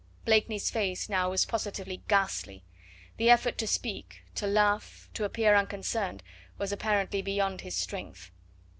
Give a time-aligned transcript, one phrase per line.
[0.25, 2.63] Blakeney's face now was positively ghastly.
[3.17, 6.23] The effort to speak, to laugh, to appear unconcerned,
[6.57, 8.31] was apparently beyond his strength.